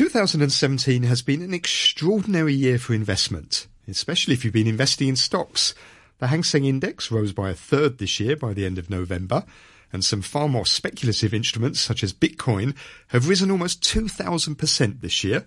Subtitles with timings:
[0.00, 5.74] 2017 has been an extraordinary year for investment, especially if you've been investing in stocks.
[6.20, 9.44] The Hang Seng Index rose by a third this year by the end of November,
[9.92, 12.74] and some far more speculative instruments such as Bitcoin
[13.08, 15.44] have risen almost 2,000% this year.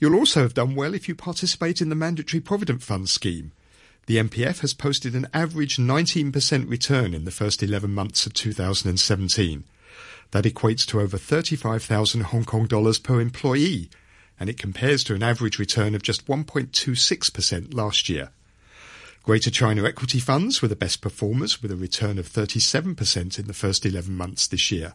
[0.00, 3.52] You'll also have done well if you participate in the Mandatory Provident Fund scheme.
[4.06, 9.62] The MPF has posted an average 19% return in the first 11 months of 2017.
[10.32, 13.90] That equates to over 35,000 Hong Kong dollars per employee,
[14.40, 18.30] and it compares to an average return of just 1.26% last year.
[19.22, 23.54] Greater China equity funds were the best performers with a return of 37% in the
[23.54, 24.94] first 11 months this year.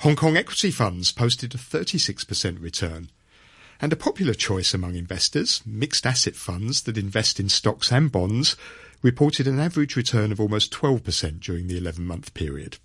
[0.00, 3.10] Hong Kong equity funds posted a 36% return.
[3.80, 8.56] And a popular choice among investors, mixed asset funds that invest in stocks and bonds,
[9.02, 12.78] reported an average return of almost 12% during the 11 month period.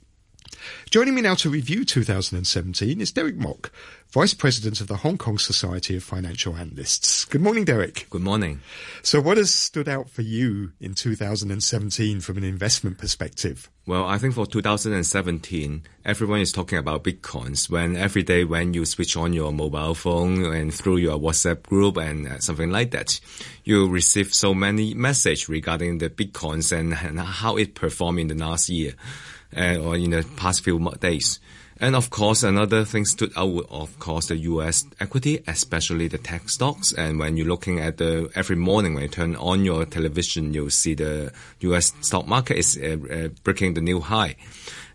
[0.89, 3.71] Joining me now to review 2017 is Derek Mok,
[4.09, 7.25] Vice President of the Hong Kong Society of Financial Analysts.
[7.25, 8.05] Good morning, Derek.
[8.11, 8.61] Good morning.
[9.01, 13.71] So what has stood out for you in 2017 from an investment perspective?
[13.85, 18.85] Well, I think for 2017, everyone is talking about Bitcoins when every day when you
[18.85, 23.19] switch on your mobile phone and through your WhatsApp group and uh, something like that,
[23.63, 28.35] you receive so many messages regarding the Bitcoins and, and how it performed in the
[28.35, 28.93] last year
[29.55, 31.39] uh, or in the past few days.
[31.79, 34.85] And of course, another thing stood out, of course, the U.S.
[34.99, 36.93] equity, especially the tech stocks.
[36.93, 40.69] And when you're looking at the every morning when you turn on your television, you'll
[40.69, 41.91] see the U.S.
[42.01, 44.35] stock market is uh, uh, breaking the new high.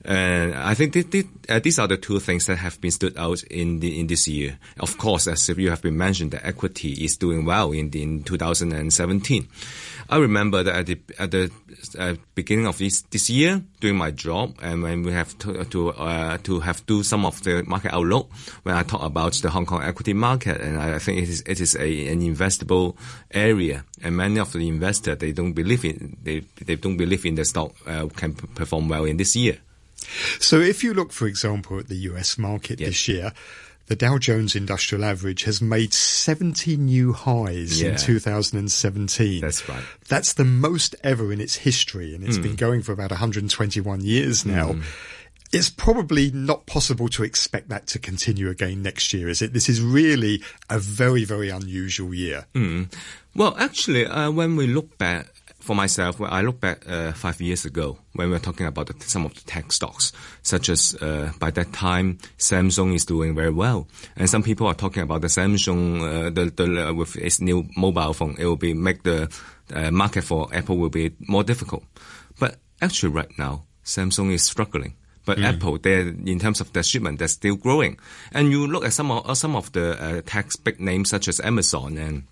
[0.09, 3.19] And I think th- th- uh, these are the two things that have been stood
[3.19, 4.59] out in the, in this year.
[4.81, 8.23] Of course, as you have been mentioned, the equity is doing well in, the, in
[8.23, 9.49] 2017.
[10.09, 11.51] I remember that at the, at the
[11.99, 15.91] uh, beginning of this, this year, doing my job, and when we have to to,
[15.91, 18.31] uh, to have do some of the market outlook,
[18.63, 21.61] when I talk about the Hong Kong equity market, and I think it is it
[21.61, 22.97] is a, an investable
[23.31, 27.35] area, and many of the investors they don't believe in they they don't believe in
[27.35, 29.59] the stock uh, can perform well in this year.
[30.41, 32.39] So, if you look, for example, at the U.S.
[32.39, 32.89] market yes.
[32.89, 33.33] this year
[33.89, 37.91] the Dow Jones Industrial Average has made 70 new highs yeah.
[37.91, 39.41] in 2017.
[39.41, 39.83] That's right.
[40.09, 42.43] That's the most ever in its history, and it's mm.
[42.43, 44.73] been going for about 121 years now.
[44.73, 44.83] Mm.
[45.51, 49.55] It's probably not possible to expect that to continue again next year, is it?
[49.55, 52.45] This is really a very, very unusual year.
[52.55, 52.93] Mm.
[53.35, 55.29] Well, actually, uh, when we look back
[55.69, 58.87] for myself, when I look back uh, five years ago, when we were talking about
[58.87, 63.35] the, some of the tech stocks, such as uh, by that time Samsung is doing
[63.35, 63.87] very well,
[64.17, 67.69] and some people are talking about the Samsung, uh, the, the uh, with its new
[67.77, 69.31] mobile phone, it will be make the
[69.75, 71.85] uh, market for Apple will be more difficult.
[72.41, 74.95] But actually, right now Samsung is struggling.
[75.27, 75.45] But mm.
[75.45, 77.99] Apple, they in terms of their shipment, they're still growing.
[78.33, 81.41] And you look at some of some of the uh, tech big names such as
[81.41, 82.23] Amazon and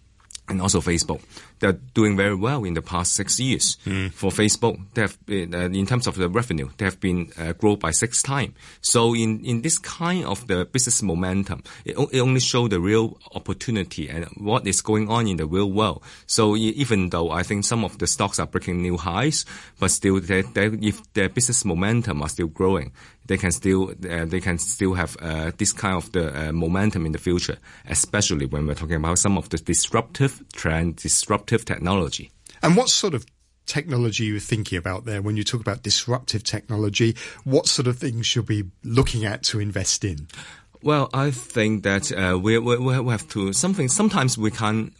[0.48, 1.20] and also Facebook.
[1.58, 3.78] They're doing very well in the past six years.
[3.84, 4.12] Mm.
[4.12, 7.52] For Facebook, they have been, uh, in terms of the revenue, they have been uh,
[7.52, 8.54] grown by six times.
[8.80, 13.18] So in, in this kind of the business momentum, it, it only shows the real
[13.34, 16.02] opportunity and what is going on in the real world.
[16.26, 19.44] So even though I think some of the stocks are breaking new highs,
[19.78, 22.92] but still, they, they, if their business momentum are still growing,
[23.26, 27.06] they can still uh, they can still have uh, this kind of the uh, momentum
[27.06, 32.30] in the future, especially when we're talking about some of the disruptive trend, disruptive technology.
[32.62, 33.26] And what sort of
[33.66, 37.16] technology you're thinking about there when you talk about disruptive technology?
[37.44, 40.28] What sort of things should we be looking at to invest in?
[40.82, 43.88] Well, I think that uh, we, we, we have to something.
[43.88, 44.92] Sometimes we can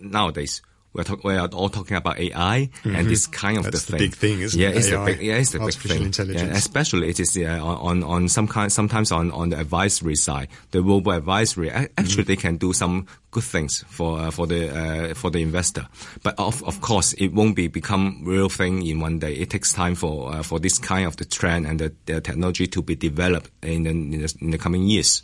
[0.00, 2.94] nowadays we're, talk, we are all talking about AI mm-hmm.
[2.94, 4.08] and this kind of That's the, the thing.
[4.10, 4.76] big thing, isn't yeah, it?
[4.76, 6.02] It's AI, the big, yeah, it's the big thing.
[6.02, 6.50] Intelligence.
[6.50, 10.48] Yeah, especially it is uh, on on some kind, sometimes on on the advisory side,
[10.70, 11.70] the robo advisory.
[11.70, 12.22] Actually, mm-hmm.
[12.22, 15.86] they can do some good things for uh, for the uh, for the investor.
[16.22, 19.34] But of of course, it won't be become real thing in one day.
[19.34, 22.66] It takes time for uh, for this kind of the trend and the, the technology
[22.68, 25.22] to be developed in the, in the, in the coming years.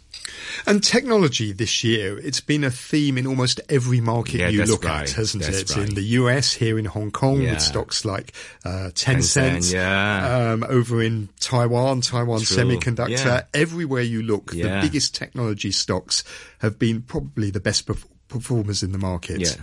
[0.66, 4.84] And technology this year, it's been a theme in almost every market yeah, you look
[4.84, 5.02] right.
[5.02, 5.57] at, hasn't that's it?
[5.76, 5.88] Right.
[5.88, 7.52] In the US, here in Hong Kong, yeah.
[7.52, 8.32] with stocks like
[8.64, 10.52] uh, Tencent, Tencent yeah.
[10.52, 12.56] um, over in Taiwan, Taiwan True.
[12.56, 13.24] Semiconductor.
[13.24, 13.44] Yeah.
[13.54, 16.24] Everywhere you look, the biggest technology stocks
[16.60, 17.88] have been probably the best
[18.28, 19.40] performers in the market.
[19.40, 19.54] Yeah,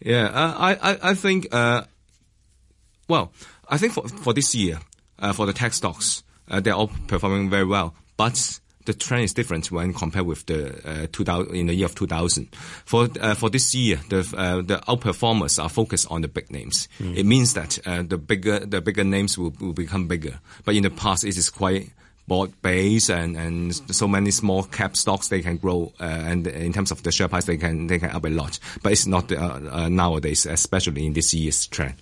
[0.00, 0.26] yeah.
[0.26, 1.48] Uh, I, I, think.
[1.52, 1.84] Uh,
[3.08, 3.32] well,
[3.68, 4.80] I think for for this year,
[5.18, 9.34] uh, for the tech stocks, uh, they're all performing very well, but the trend is
[9.34, 12.48] different when compared with the uh, 2000 in the year of 2000.
[12.84, 16.88] For uh, for this year, the uh, the outperformers are focused on the big names.
[16.98, 17.16] Mm.
[17.16, 20.40] It means that uh, the bigger the bigger names will, will become bigger.
[20.64, 21.90] But in the past, it is quite
[22.28, 26.72] broad base and, and so many small cap stocks they can grow uh, and in
[26.72, 29.30] terms of the share price they can they can up a lot but it's not
[29.32, 31.94] uh, uh, nowadays especially in this year's trend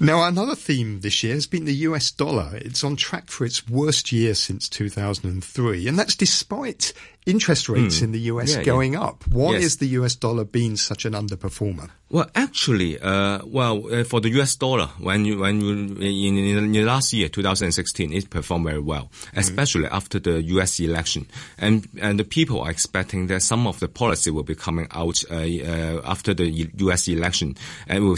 [0.00, 2.50] now, another theme this year has been the US dollar.
[2.56, 6.92] It's on track for its worst year since 2003, and that's despite
[7.28, 8.04] interest rates mm.
[8.04, 9.02] in the US yeah, going yeah.
[9.02, 9.26] up.
[9.28, 9.64] Why yes.
[9.64, 11.90] is the US dollar been such an underperformer?
[12.10, 16.74] Well, actually, uh, well, uh, for the US dollar, when you, when you, in, in,
[16.74, 19.38] in last year, 2016, it performed very well, hmm.
[19.38, 19.92] especially mm.
[19.92, 21.26] after the US election.
[21.58, 25.22] And, and the people are expecting that some of the policy will be coming out,
[25.30, 26.48] uh, uh after the
[26.78, 27.56] US election
[27.86, 28.16] and it will,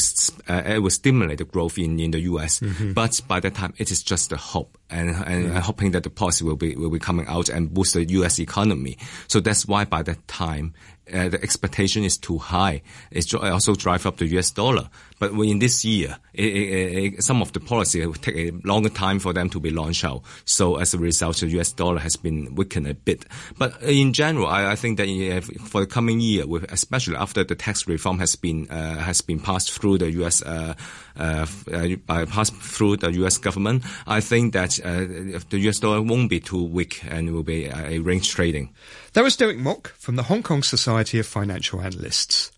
[0.49, 2.61] uh, it will stimulate the growth in, in the US.
[2.61, 2.93] Mm-hmm.
[2.93, 5.56] But by that time, it is just a hope and, and mm-hmm.
[5.56, 8.99] hoping that the policy will be, will be coming out and boost the US economy.
[9.28, 10.75] So that's why by that time,
[11.12, 12.82] uh, the expectation is too high.
[13.11, 14.88] It also drive up the US dollar.
[15.19, 18.88] But in this year, it, it, it, some of the policy will take a longer
[18.88, 20.23] time for them to be launched out.
[20.47, 23.26] So as a result, the US dollar has been weakened a bit.
[23.58, 27.87] But in general, I, I think that for the coming year, especially after the tax
[27.87, 30.75] reform has been uh, has been passed through the US uh,
[31.19, 36.31] uh, uh passed through the US government, I think that uh, the US dollar won't
[36.31, 38.70] be too weak and will be a range trading.
[39.12, 42.50] That was Derek Mok from the Hong Kong Society of Financial Analysts.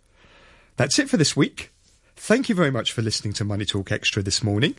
[0.78, 1.70] That's it for this week.
[2.16, 4.74] Thank you very much for listening to Money Talk Extra this morning.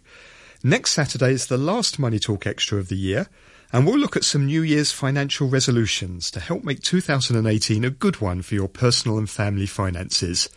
[0.64, 3.28] Next Saturday is the last Money Talk Extra of the year,
[3.72, 8.20] and we'll look at some New Year's financial resolutions to help make 2018 a good
[8.20, 10.50] one for your personal and family finances.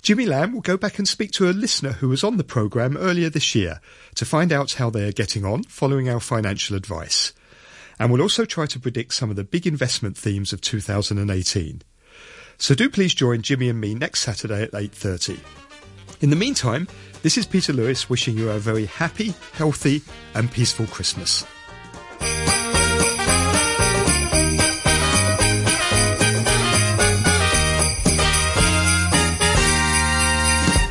[0.00, 2.96] Jimmy Lamb will go back and speak to a listener who was on the programme
[2.96, 3.78] earlier this year
[4.14, 7.34] to find out how they are getting on following our financial advice
[7.98, 11.82] and we'll also try to predict some of the big investment themes of 2018.
[12.58, 15.38] So do please join Jimmy and me next Saturday at 8:30.
[16.20, 16.88] In the meantime,
[17.22, 20.02] this is Peter Lewis wishing you a very happy, healthy
[20.34, 21.44] and peaceful Christmas.